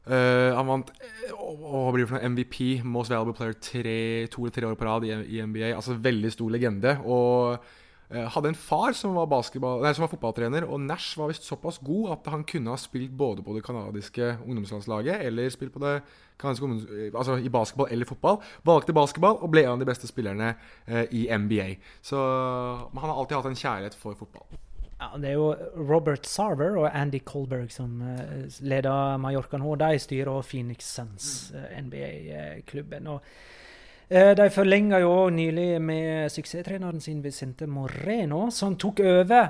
Han 0.06 0.68
vant 0.68 0.92
og 1.32 1.88
blir 1.96 2.04
for 2.06 2.20
MVP, 2.20 2.84
Most 2.84 3.10
Valuable 3.10 3.34
Player, 3.34 3.56
tre, 3.56 3.96
to 4.30 4.44
eller 4.44 4.54
tre 4.54 4.68
år 4.68 4.76
på 4.76 4.86
rad 4.86 5.08
i, 5.08 5.14
i 5.38 5.40
NBA. 5.40 5.72
Altså 5.72 5.96
veldig 5.96 6.30
stor 6.36 6.52
legende. 6.52 6.98
Og 7.08 7.56
Eh, 7.56 7.72
hadde 8.06 8.52
en 8.52 8.58
far 8.58 8.94
som 8.94 9.16
var, 9.16 9.26
nei, 9.26 9.92
som 9.94 10.04
var, 10.04 10.10
fotballtrener, 10.12 10.66
og 10.70 10.78
Nash 10.84 11.18
var 11.18 11.32
visst 11.32 11.48
såpass 11.48 11.80
god 11.82 12.12
at 12.14 12.28
han 12.30 12.44
kunne 12.46 12.70
ha 12.70 12.78
spilt 12.78 13.10
både 13.10 13.42
på 13.42 13.56
det 13.56 13.64
canadiske 13.66 14.36
ungdomslandslaget 14.46 15.24
eller 15.26 15.50
spilt 15.50 15.74
på 15.74 15.82
det 15.82 15.96
eh, 15.96 17.10
altså 17.10 17.38
i 17.42 17.50
basketball 17.50 17.90
eller 17.90 18.06
fotball. 18.06 18.38
Valgte 18.62 18.94
basketball 18.94 19.40
og 19.40 19.50
ble 19.50 19.64
en 19.66 19.74
av 19.74 19.82
de 19.82 19.90
beste 19.90 20.06
spillerne 20.06 20.54
eh, 20.86 21.10
i 21.10 21.26
NBA. 21.26 21.66
Så 22.02 22.20
han 22.20 23.02
har 23.02 23.16
alltid 23.16 23.40
hatt 23.40 23.50
en 23.50 23.58
kjærlighet 23.58 23.98
for 23.98 24.14
fotball. 24.14 24.62
Ja, 24.96 25.10
det 25.20 25.28
er 25.28 25.36
jo 25.36 25.50
Robert 25.90 26.24
Sarver 26.26 26.78
og 26.80 26.86
Andy 26.88 27.18
Colberg 27.20 27.68
som 27.74 27.98
uh, 28.00 28.46
leder 28.64 29.18
Mallorca 29.20 29.58
nå. 29.60 29.74
De 29.76 29.98
styrer 30.00 30.46
Phoenix 30.46 30.88
Suns, 30.88 31.50
uh, 31.52 31.66
NBA-klubben. 31.82 33.10
og 33.12 33.20
Eh, 33.20 33.65
de 34.08 34.50
forlenga 34.54 35.00
jo 35.02 35.14
nylig 35.34 35.80
med 35.82 36.30
suksesstreneren 36.30 37.00
sin 37.02 37.22
Vicente 37.24 37.66
Moreno, 37.66 38.44
som 38.54 38.76
tok 38.78 39.02
over 39.02 39.48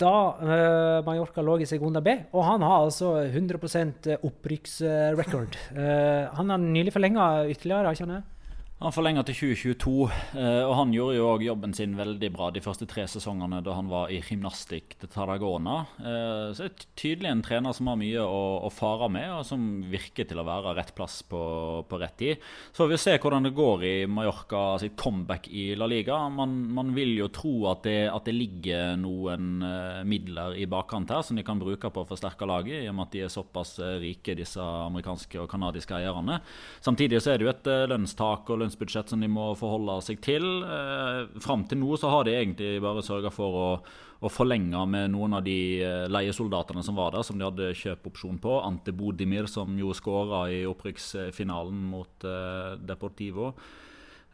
da 0.00 0.12
uh, 0.40 1.04
Mallorca 1.06 1.42
lå 1.44 1.58
i 1.62 1.68
Segunda 1.68 2.02
B. 2.04 2.16
Og 2.34 2.44
han 2.46 2.64
har 2.66 2.84
altså 2.84 3.14
100 3.24 4.18
opprykksrekord. 4.26 5.58
Uh, 5.72 6.30
han 6.34 6.50
har 6.50 6.62
nylig 6.62 6.94
forlenga 6.94 7.46
ytterligere, 7.48 7.86
har 7.88 7.98
ikke 7.98 8.10
det? 8.10 8.22
Han 8.82 8.90
forlenga 8.90 9.22
til 9.22 9.36
2022, 9.54 9.92
eh, 10.34 10.64
og 10.66 10.72
han 10.74 10.90
gjorde 10.90 11.14
jo 11.14 11.26
jobben 11.46 11.72
sin 11.76 11.92
veldig 11.94 12.28
bra 12.34 12.48
de 12.50 12.60
første 12.60 12.88
tre 12.90 13.04
sesongene 13.06 13.60
da 13.62 13.76
han 13.76 13.86
var 13.86 14.10
i 14.10 14.16
gymnastikk 14.18 14.96
til 14.98 15.10
Tarragona. 15.12 15.76
Eh, 16.02 16.48
så 16.50 16.64
det 16.64 16.66
er 16.66 16.88
tydelig 16.98 17.30
en 17.30 17.44
trener 17.46 17.76
som 17.76 17.86
har 17.86 18.00
mye 18.00 18.24
å, 18.26 18.40
å 18.66 18.70
fare 18.74 19.06
med, 19.14 19.30
og 19.30 19.46
som 19.46 19.68
virker 19.92 20.26
til 20.26 20.42
å 20.42 20.46
være 20.48 20.72
rett 20.74 20.90
plass 20.96 21.20
på, 21.22 21.42
på 21.86 22.00
rett 22.02 22.16
tid. 22.18 22.48
Så 22.72 22.82
får 22.82 22.90
vi 22.90 22.98
se 23.04 23.14
hvordan 23.22 23.46
det 23.46 23.52
går 23.54 23.84
i 23.86 23.92
Mallorca 24.10 24.64
sitt 24.82 24.98
comeback 24.98 25.46
i 25.54 25.68
La 25.78 25.86
Liga. 25.86 26.18
Man, 26.34 26.58
man 26.74 26.90
vil 26.98 27.14
jo 27.20 27.30
tro 27.30 27.54
at 27.70 27.86
det, 27.86 28.10
at 28.10 28.26
det 28.26 28.34
ligger 28.34 28.98
noen 28.98 29.62
uh, 29.62 30.02
midler 30.02 30.58
i 30.58 30.66
bakkant 30.66 31.14
her 31.14 31.22
som 31.22 31.38
de 31.38 31.46
kan 31.46 31.62
bruke 31.62 31.92
på 31.94 32.02
å 32.02 32.10
forsterke 32.10 32.50
laget, 32.50 32.82
i 32.82 32.90
og 32.90 32.98
med 32.98 33.06
at 33.06 33.14
de 33.14 33.24
er 33.28 33.32
såpass 33.32 33.76
rike, 34.02 34.34
disse 34.34 34.58
amerikanske 34.58 35.44
og 35.44 35.48
canadiske 35.54 35.94
eierne. 35.94 36.42
Samtidig 36.82 37.22
så 37.22 37.32
er 37.36 37.38
det 37.38 37.48
jo 37.48 37.54
et 37.54 37.72
lønnstak 37.94 38.50
og 38.50 38.63
lønnsbudsjett 38.64 39.12
som 39.12 39.22
de 39.22 39.28
må 39.30 39.52
forholde 39.58 40.00
seg 40.06 40.20
til. 40.24 40.44
Eh, 40.64 41.38
Fram 41.44 41.66
til 41.68 41.80
nå 41.82 41.98
så 42.00 42.10
har 42.12 42.26
de 42.26 42.34
egentlig 42.34 42.82
bare 42.84 43.04
sørga 43.04 43.32
for 43.34 43.60
å, 43.60 43.68
å, 44.18 44.32
forlenge 44.32 44.82
med 44.90 45.12
noen 45.14 45.38
av 45.38 45.44
de 45.46 45.58
eh, 45.84 46.04
leiesoldatene 46.10 46.82
som 46.84 46.98
var 46.98 47.14
der, 47.14 47.24
som 47.26 47.38
de 47.38 47.46
hadde 47.46 47.72
kjøpeopsjon 47.80 48.40
på. 48.42 48.58
Ante 48.64 48.94
Bodimir, 48.96 49.50
som 49.50 49.78
jo 49.78 49.94
skåra 49.96 50.46
i 50.52 50.64
opprykksfinalen 50.68 51.86
mot 51.94 52.28
eh, 52.28 52.74
Deportivo. 52.82 53.52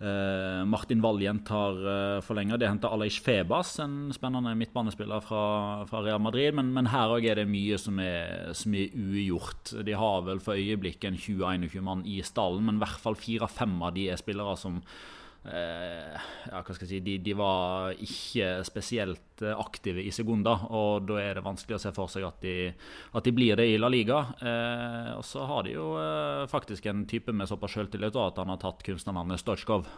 Uh, 0.00 0.64
Martin 0.64 1.02
Valjent 1.04 1.50
har 1.52 1.76
uh, 1.84 2.22
forlenga. 2.24 2.56
Det 2.56 2.70
henter 2.70 2.92
Aleix 2.94 3.18
Febas, 3.20 3.74
en 3.84 4.08
spennende 4.16 4.54
midtbanespiller 4.56 5.20
fra, 5.20 5.44
fra 5.90 6.00
Real 6.06 6.22
Madrid. 6.24 6.56
Men, 6.56 6.72
men 6.76 6.88
her 6.88 7.12
òg 7.12 7.28
er 7.28 7.42
det 7.42 7.48
mye 7.50 7.76
som 7.80 8.00
er, 8.00 8.54
som 8.56 8.74
er, 8.74 8.96
ugjort. 8.96 9.74
De 9.84 9.96
har 10.00 10.24
vel 10.24 10.40
for 10.40 10.56
øyeblikket 10.56 11.10
en 11.12 11.20
20-21 11.20 11.84
mann 11.84 12.04
i 12.08 12.22
stallen, 12.24 12.64
men 12.64 12.80
i 12.80 12.84
hvert 12.86 13.02
fall 13.02 13.18
fire-fem 13.20 13.76
av 13.84 13.92
de 13.98 14.08
er 14.08 14.20
spillere 14.20 14.56
som 14.60 14.80
Eh, 14.80 15.19
ja, 15.40 16.60
hva 16.60 16.74
skal 16.74 16.84
jeg 16.84 16.90
si, 16.90 16.98
de, 17.04 17.14
de, 17.24 17.32
var 17.38 17.94
ikke 17.96 18.60
spesielt 18.68 19.40
eh, 19.44 19.56
aktive 19.56 20.02
i 20.04 20.12
Segunda. 20.12 20.56
Og 20.76 21.06
da 21.08 21.20
er 21.22 21.38
det 21.38 21.44
vanskelig 21.46 21.78
å 21.78 21.80
se 21.80 21.92
for 21.96 22.12
seg 22.12 22.26
at 22.28 22.42
de, 22.44 22.70
at 23.16 23.24
de 23.24 23.32
blir 23.34 23.56
det 23.56 23.70
i 23.70 23.78
La 23.80 23.88
Liga. 23.92 24.20
Eh, 24.36 25.12
og 25.16 25.24
så 25.24 25.46
har 25.48 25.64
de 25.64 25.76
jo 25.78 25.94
eh, 26.00 26.44
faktisk 26.50 26.90
en 26.90 27.06
type 27.08 27.32
med 27.32 27.48
såpass 27.48 27.78
selvtillit 27.78 28.18
at 28.20 28.40
han 28.42 28.52
har 28.52 28.60
tatt 28.60 28.84
kunstnernavnet 28.84 29.40
Stojkov. 29.40 29.88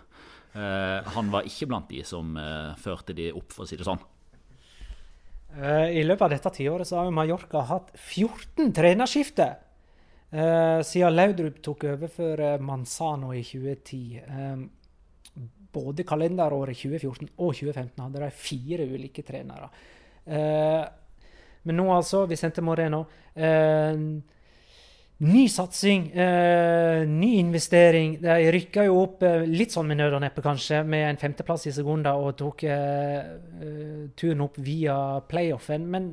Eh, 0.54 1.10
han 1.16 1.32
var 1.32 1.48
ikke 1.48 1.70
blant 1.72 1.90
de 1.90 2.04
som 2.06 2.36
eh, 2.38 2.78
førte 2.78 3.16
de 3.16 3.32
opp, 3.34 3.50
for 3.54 3.66
å 3.66 3.70
si 3.70 3.80
det 3.80 3.88
sånn. 3.88 4.02
I 5.52 6.00
løpet 6.06 6.24
av 6.24 6.30
dette 6.32 6.50
tiåret 6.56 6.88
så 6.88 7.02
har 7.02 7.10
Mallorca 7.12 7.60
hatt 7.68 7.90
14 7.92 8.70
trenerskifter. 8.72 9.58
siden 10.88 11.12
Laudrup 11.12 11.58
tok 11.60 11.84
over 11.90 12.08
for 12.08 12.40
Manzano 12.64 13.34
i 13.36 13.42
2010 13.44 14.70
både 15.72 16.04
kalenderåret 16.04 16.76
2014 16.76 17.30
og 17.38 17.54
2015 17.56 18.02
hadde 18.04 18.24
de 18.24 18.30
fire 18.36 18.86
ulike 18.88 19.24
trenere. 19.26 19.70
Eh, 20.26 20.82
men 21.62 21.78
nå 21.78 21.88
altså, 21.94 22.26
Vicente 22.30 22.64
Moreno 22.64 23.04
eh, 23.34 23.96
Ny 25.22 25.48
satsing, 25.48 26.08
eh, 26.18 27.06
ny 27.06 27.36
investering. 27.38 28.16
De 28.20 28.50
rykka 28.50 28.88
jo 28.88 28.96
opp 29.04 29.20
eh, 29.22 29.44
litt 29.46 29.70
sånn 29.70 29.86
med 29.86 30.00
nød 30.00 30.16
og 30.16 30.22
neppe, 30.24 30.42
kanskje, 30.42 30.80
med 30.82 31.04
en 31.12 31.20
femteplass 31.20 31.68
i 31.70 31.74
Segunda 31.76 32.16
og 32.18 32.32
tok 32.40 32.64
eh, 32.66 33.28
eh, 33.62 34.00
turen 34.18 34.42
opp 34.42 34.58
via 34.58 34.96
playoffen. 35.30 35.86
Men 35.94 36.08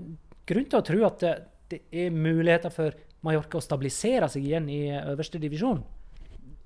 grunn 0.45 0.69
til 0.69 0.77
å 0.77 0.85
tro 0.85 1.01
at 1.07 1.25
det, 1.25 1.33
det 1.73 1.79
er 1.89 2.13
muligheter 2.13 2.69
for 2.75 2.93
Mallorca 3.25 3.57
å 3.57 3.65
stabilisere 3.65 4.29
seg 4.29 4.45
igjen 4.45 4.69
i 4.69 4.83
øverste 4.93 5.41
divisjon? 5.41 5.81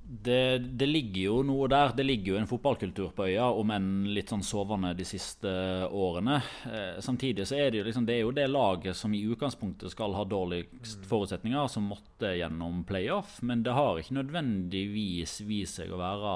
Det, 0.05 0.57
det, 0.57 0.85
ligger 0.85 1.21
jo 1.21 1.35
noe 1.47 1.67
der. 1.71 1.93
Det 1.95 2.03
ligger 2.03 2.33
jo 2.33 2.39
en 2.41 2.47
fotballkultur 2.47 3.13
på 3.15 3.27
øya, 3.29 3.45
om 3.55 3.71
enn 3.71 3.91
litt 4.13 4.33
sånn 4.33 4.43
sovende 4.43 4.91
de 4.97 5.05
siste 5.07 5.51
årene. 5.87 6.41
Eh, 6.67 6.99
samtidig 7.03 7.45
så 7.47 7.57
er 7.57 7.71
det 7.71 7.79
jo 7.79 7.85
liksom, 7.87 8.07
det 8.07 8.17
er 8.17 8.25
jo 8.25 8.33
det 8.35 8.49
laget 8.51 8.99
som 8.99 9.15
i 9.15 9.23
utgangspunktet 9.23 9.93
skal 9.93 10.15
ha 10.17 10.25
dårligst 10.27 11.07
forutsetninger, 11.09 11.69
som 11.71 11.87
måtte 11.87 12.33
gjennom 12.35 12.83
playoff. 12.87 13.39
Men 13.47 13.63
det 13.63 13.77
har 13.77 14.01
ikke 14.01 14.19
nødvendigvis 14.19 15.39
vist 15.47 15.79
seg 15.79 15.93
å 15.95 16.01
være 16.01 16.35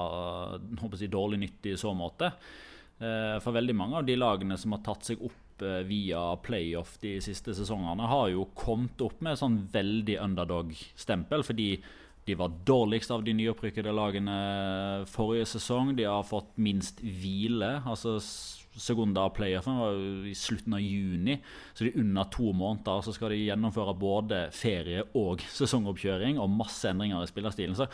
håper 0.80 1.04
jeg, 1.04 1.12
dårlig 1.12 1.42
nytt 1.44 1.68
i 1.68 1.76
så 1.78 1.92
måte. 1.96 2.32
Eh, 2.98 3.36
for 3.44 3.54
veldig 3.54 3.76
mange 3.76 4.00
av 4.00 4.08
de 4.08 4.16
lagene 4.18 4.56
som 4.58 4.74
har 4.74 4.82
tatt 4.88 5.12
seg 5.12 5.20
opp 5.28 5.62
eh, 5.62 5.84
via 5.86 6.24
playoff 6.42 6.96
de 7.04 7.18
siste 7.22 7.52
sesongene, 7.54 8.08
har 8.10 8.32
jo 8.32 8.48
kommet 8.58 9.04
opp 9.04 9.20
med 9.22 9.38
sånn 9.38 9.60
veldig 9.76 10.18
underdog-stempel. 10.24 11.44
fordi 11.44 11.70
de 12.28 12.36
var 12.36 12.52
dårligst 12.68 13.10
av 13.14 13.22
de 13.24 13.32
nyopprykkede 13.38 13.92
lagene 13.96 14.36
forrige 15.08 15.46
sesong. 15.54 15.94
De 15.96 16.04
har 16.04 16.26
fått 16.28 16.50
minst 16.60 17.00
hvile. 17.00 17.78
altså 17.88 18.18
Segunda 18.78 19.24
playoffen 19.34 19.78
var 19.80 19.96
i 20.28 20.34
slutten 20.38 20.76
av 20.76 20.82
juni, 20.84 21.38
så 21.74 21.88
de 21.88 21.96
under 21.98 22.28
to 22.30 22.52
måneder 22.54 23.00
så 23.02 23.14
skal 23.16 23.32
de 23.32 23.40
gjennomføre 23.40 23.96
både 23.98 24.42
ferie 24.54 25.02
og 25.18 25.42
sesongoppkjøring 25.58 26.38
og 26.38 26.52
masse 26.52 26.86
endringer 26.90 27.24
i 27.24 27.30
spillerstilen. 27.30 27.74
Så 27.78 27.88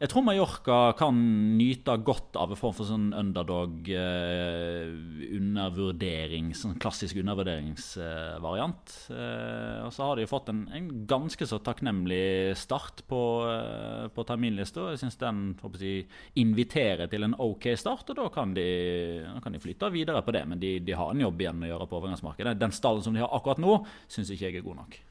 jeg 0.00 0.10
tror 0.10 0.24
Mallorca 0.26 0.78
kan 0.98 1.18
nyte 1.58 1.94
godt 2.02 2.34
av 2.40 2.50
en 2.50 2.58
form 2.58 2.74
for 2.74 2.88
sånn 2.88 3.12
underdog 3.14 3.86
eh, 3.94 4.90
sånn 6.58 6.74
klassisk 6.82 7.20
undervurderingsvariant. 7.22 8.94
Eh, 9.14 9.78
og 9.86 9.92
så 9.94 10.08
har 10.08 10.18
de 10.18 10.26
fått 10.30 10.50
en, 10.50 10.64
en, 10.74 10.90
ganske 11.08 11.46
så 11.46 11.60
takknemlig 11.62 12.56
start 12.58 13.04
på, 13.10 13.22
eh, 13.52 14.10
på 14.14 14.26
terminlista. 14.26 14.90
Jeg 14.92 15.04
syns 15.04 15.20
den 15.22 15.54
jeg, 15.78 16.04
inviterer 16.42 17.10
til 17.10 17.28
en 17.28 17.38
OK 17.38 17.70
start, 17.78 18.10
og 18.10 18.18
da 18.18 18.28
kan 18.34 18.54
de, 18.56 18.68
da 19.28 19.38
kan 19.44 19.54
de 19.54 19.62
flytte 19.62 19.92
videre 19.94 20.24
på 20.26 20.34
det. 20.34 20.44
Men 20.50 20.62
de, 20.62 20.76
de, 20.82 20.98
har 20.98 21.14
en 21.14 21.24
jobb 21.26 21.46
igjen 21.46 21.64
å 21.64 21.74
gjøre 21.74 21.90
på 21.90 22.02
overgangsmarkedet. 22.02 22.58
Den 22.60 22.74
stallen 22.74 23.04
som 23.06 23.14
de 23.14 23.22
har 23.22 23.34
akkurat 23.34 23.62
nå, 23.62 23.82
syns 24.10 24.34
ikke 24.34 24.50
jeg 24.50 24.62
er 24.62 24.66
god 24.66 24.82
nok. 24.84 25.02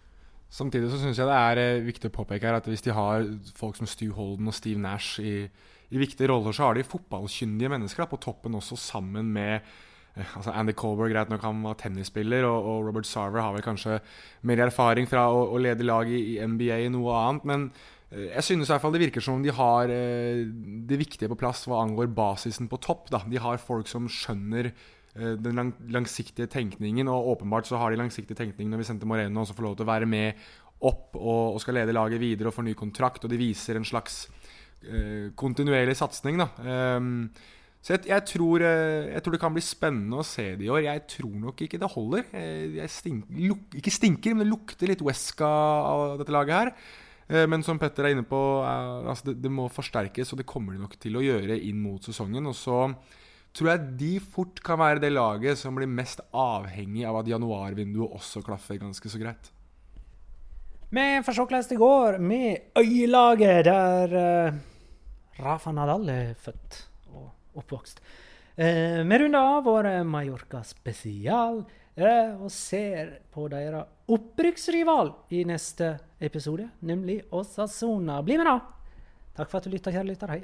Samtidig 0.53 0.91
så 0.91 0.99
syns 1.01 1.17
jeg 1.17 1.29
det 1.29 1.35
er 1.35 1.61
eh, 1.61 1.85
viktig 1.85 2.11
å 2.11 2.13
påpeke 2.13 2.45
her 2.45 2.59
at 2.59 2.67
hvis 2.69 2.83
de 2.85 2.93
har 2.93 3.25
folk 3.57 3.79
som 3.79 3.89
Stu 3.89 4.11
Holden 4.13 4.51
og 4.51 4.53
Steve 4.53 4.81
Nash 4.81 5.17
i, 5.23 5.47
i 5.89 6.01
viktige 6.01 6.29
roller, 6.29 6.53
så 6.53 6.67
har 6.67 6.77
de 6.77 6.85
fotballkyndige 6.85 7.71
mennesker 7.73 8.03
da, 8.03 8.09
på 8.11 8.21
toppen 8.21 8.59
også, 8.59 8.77
sammen 8.77 9.31
med 9.33 9.55
eh, 9.55 10.35
altså 10.37 10.53
Andy 10.53 10.75
Colberg, 10.77 11.15
greit 11.15 11.33
nok 11.33 11.47
han 11.47 11.65
var 11.65 11.79
tennisspiller, 11.81 12.45
og, 12.45 12.69
og 12.69 12.85
Robert 12.91 13.09
Sarver 13.09 13.41
har 13.41 13.57
vel 13.57 13.65
kanskje 13.65 13.97
mer 14.45 14.61
erfaring 14.67 15.09
fra 15.09 15.25
å, 15.33 15.47
å 15.55 15.61
lede 15.63 15.89
lag 15.89 16.11
i, 16.11 16.21
i 16.35 16.39
NBA 16.45 16.83
i 16.85 16.93
noe 16.93 17.17
annet. 17.23 17.49
men 17.49 17.67
eh, 18.11 18.29
jeg 18.35 18.51
synes 18.51 18.69
i 18.69 18.75
hvert 18.75 18.85
fall 18.85 18.93
det 18.93 19.05
virker 19.07 19.25
som 19.25 19.39
om 19.39 19.45
de 19.45 19.57
har 19.57 19.89
det 19.89 21.01
viktige 21.01 21.33
på 21.33 21.39
plass 21.41 21.65
hva 21.65 21.81
angår 21.81 22.13
basisen 22.13 22.69
på 22.69 22.77
topp. 22.77 23.09
Da. 23.09 23.25
De 23.25 23.41
har 23.41 23.57
folk 23.57 23.89
som 23.89 24.05
skjønner 24.05 24.69
den 25.13 25.59
lang 25.59 25.71
langsiktige 25.93 26.49
tenkningen, 26.49 27.05
og 27.11 27.27
åpenbart 27.35 27.67
så 27.69 27.77
har 27.77 27.93
de 27.93 27.99
langsiktig 27.99 28.33
tenkning 28.33 28.71
når 28.71 28.81
Vicente 28.81 29.05
Moreno 29.05 29.43
også 29.43 29.53
får 29.53 29.65
lov 29.67 29.75
til 29.77 29.85
å 29.85 29.91
være 29.91 30.07
med 30.09 30.39
opp 30.83 31.17
og, 31.19 31.53
og 31.53 31.59
skal 31.61 31.77
lede 31.77 31.93
laget 31.93 32.21
videre 32.21 32.49
og 32.49 32.55
få 32.55 32.65
ny 32.65 32.73
kontrakt, 32.77 33.23
og 33.23 33.29
de 33.31 33.37
viser 33.37 33.77
en 33.77 33.85
slags 33.85 34.23
eh, 34.81 35.29
kontinuerlig 35.37 35.95
satsing. 35.99 36.41
da. 36.41 36.49
Um, 36.97 37.27
så 37.83 37.97
jeg, 37.97 38.05
jeg, 38.13 38.23
tror, 38.31 38.63
eh, 38.63 39.09
jeg, 39.11 39.21
tror, 39.23 39.33
det 39.35 39.41
kan 39.43 39.55
bli 39.55 39.63
spennende 39.63 40.21
å 40.21 40.23
se 40.23 40.45
det 40.55 40.63
i 40.63 40.69
år. 40.71 40.85
Jeg 40.85 41.01
tror 41.17 41.33
nok 41.35 41.63
ikke 41.65 41.79
det 41.81 41.89
holder. 41.91 42.29
Eh, 42.39 42.77
jeg 42.77 42.91
stink, 42.93 43.25
luk, 43.35 43.65
ikke 43.75 43.91
stinker, 43.91 44.31
men 44.31 44.45
det 44.45 44.53
lukter 44.53 44.87
litt 44.87 45.03
Wesca 45.03 45.49
av 45.89 46.13
dette 46.21 46.31
laget 46.31 46.55
her. 46.55 46.71
Eh, 47.27 47.43
men 47.51 47.65
som 47.67 47.81
Petter 47.81 48.07
er 48.07 48.15
inne 48.15 48.23
på, 48.27 48.39
altså 48.63 49.33
det, 49.33 49.41
det, 49.43 49.51
må 49.51 49.67
forsterkes, 49.67 50.31
og 50.31 50.39
det 50.39 50.47
kommer 50.47 50.77
de 50.77 50.79
nok 50.79 50.95
til 50.95 51.19
å 51.19 51.25
gjøre 51.25 51.59
inn 51.59 51.83
mot 51.83 52.07
sesongen. 52.07 52.47
Og 52.47 52.55
så 52.55 52.85
tror 53.53 53.69
jeg 53.69 53.89
de 53.99 54.13
fort 54.19 54.61
kan 54.65 54.79
være 54.81 55.01
det 55.03 55.11
laget 55.13 55.59
som 55.59 55.75
blir 55.77 55.89
mest 55.89 56.23
avhengig 56.33 57.05
av 57.05 57.19
at 57.21 57.29
januarvinduet 57.29 58.15
også 58.17 58.41
klaffer 58.45 58.81
ganske 58.81 59.09
så 59.09 59.21
greit. 59.21 59.51
Vi 60.93 61.05
får 61.25 61.33
se 61.33 61.45
hvordan 61.45 61.69
det 61.69 61.77
går 61.81 62.17
med 62.21 62.77
øyelaget 62.77 63.65
der 63.65 64.13
uh, 64.13 64.57
Rafa 65.41 65.71
Nadal 65.73 66.09
er 66.13 66.33
født 66.37 66.81
og 67.13 67.61
oppvokst. 67.61 68.01
Uh, 68.57 69.01
vi 69.01 69.17
runder 69.21 69.39
av 69.55 69.63
vår 69.65 69.89
Mallorca 70.05 70.61
spesial 70.65 71.63
uh, 71.63 72.31
og 72.37 72.51
ser 72.53 73.15
på 73.33 73.47
deres 73.53 73.89
opprykksrival 74.13 75.13
i 75.33 75.41
neste 75.49 75.95
episode, 76.21 76.67
nemlig 76.85 77.23
Osasona. 77.33 78.21
Bli 78.21 78.37
med, 78.37 78.49
da! 78.49 78.59
Takk 79.33 79.49
for 79.49 79.57
at 79.57 79.65
du 79.65 79.73
lytta, 79.73 79.93
kjære 79.93 80.11
lytter. 80.11 80.35
Hei. 80.35 80.43